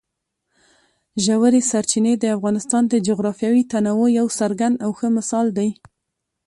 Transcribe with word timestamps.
ژورې 1.25 1.61
سرچینې 1.71 2.13
د 2.19 2.25
افغانستان 2.37 2.83
د 2.87 2.93
جغرافیوي 3.07 3.63
تنوع 3.71 4.09
یو 4.19 4.27
څرګند 4.39 4.75
او 4.85 4.91
ښه 4.97 5.07
مثال 5.17 5.47
دی. 5.57 5.69